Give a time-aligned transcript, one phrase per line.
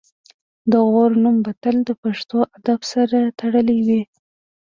[0.71, 4.01] د غور نوم به تل د پښتو ادب سره تړلی وي